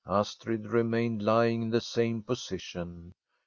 Astrid 0.07 0.65
remained 0.65 1.21
lying 1.21 1.61
in 1.61 1.69
the 1.69 1.79
same 1.79 2.23
posi 2.23 2.59
tion. 2.59 3.13